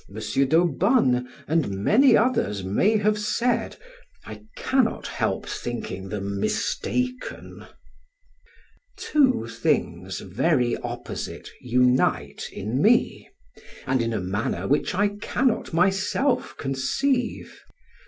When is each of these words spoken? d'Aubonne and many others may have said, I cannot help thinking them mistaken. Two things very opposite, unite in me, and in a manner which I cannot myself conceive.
d'Aubonne 0.09 1.29
and 1.47 1.69
many 1.69 2.17
others 2.17 2.63
may 2.63 2.97
have 2.97 3.19
said, 3.19 3.77
I 4.25 4.41
cannot 4.57 5.05
help 5.05 5.45
thinking 5.47 6.09
them 6.09 6.39
mistaken. 6.39 7.67
Two 8.97 9.45
things 9.45 10.19
very 10.21 10.75
opposite, 10.77 11.51
unite 11.61 12.45
in 12.51 12.81
me, 12.81 13.29
and 13.85 14.01
in 14.01 14.11
a 14.11 14.19
manner 14.19 14.67
which 14.67 14.95
I 14.95 15.09
cannot 15.09 15.71
myself 15.71 16.57
conceive. 16.57 17.61